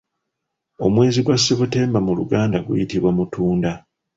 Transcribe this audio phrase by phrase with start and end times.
[0.85, 3.71] Omwezi gwa September mu luganda guyitibwa Mutunda.